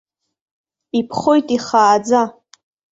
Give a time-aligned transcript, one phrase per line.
[0.99, 2.21] Иԥхоит ихааӡа.